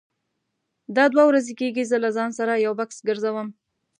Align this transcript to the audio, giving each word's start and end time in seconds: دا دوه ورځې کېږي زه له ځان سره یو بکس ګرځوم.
دا 0.95 1.05
دوه 1.13 1.23
ورځې 1.27 1.53
کېږي 1.59 1.83
زه 1.91 1.97
له 2.03 2.09
ځان 2.17 2.29
سره 2.39 2.63
یو 2.65 2.73
بکس 2.79 2.97
ګرځوم. 3.07 3.47